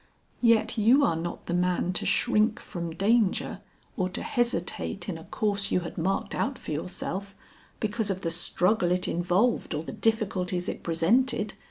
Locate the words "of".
8.09-8.21